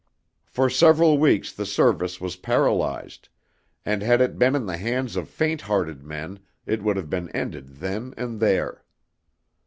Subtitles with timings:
[0.47, 3.29] For several weeks the service was paralyzed,
[3.85, 7.29] and had it been in the hands of faint hearted men it would have been
[7.35, 8.83] ended then and there.